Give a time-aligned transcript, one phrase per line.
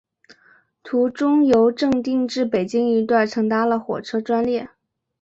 [0.83, 4.67] 途中由正定至北京一段乘搭了火车专列。